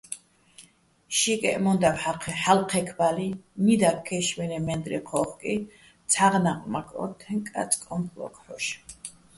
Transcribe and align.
შიკეჸ 1.17 1.57
მო́ნდავ 1.63 1.95
ჰ̦ალო̆ 2.41 2.67
ქჵექბალიჼ, 2.69 3.29
ნიდაგ, 3.65 3.97
ქაშმირეჼ 4.07 4.59
მაჲნდლი 4.65 4.99
ჴო́ხკიჼ, 5.09 5.53
ცჰ̦აღ 6.11 6.33
ნაყმაქ 6.43 6.87
ო́თთეჼ 7.03 7.33
კაწკოჼ 7.47 7.95
ფლო́ქო̆ 8.11 8.43
ჰ̦ოშ. 8.45 8.65